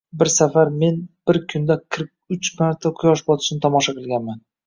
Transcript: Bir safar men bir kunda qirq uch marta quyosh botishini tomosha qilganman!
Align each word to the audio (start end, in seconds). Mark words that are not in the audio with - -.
Bir 0.19 0.29
safar 0.35 0.69
men 0.83 0.95
bir 1.31 1.39
kunda 1.51 1.75
qirq 1.97 2.09
uch 2.37 2.51
marta 2.61 2.93
quyosh 3.01 3.23
botishini 3.31 3.65
tomosha 3.67 3.97
qilganman! 3.99 4.43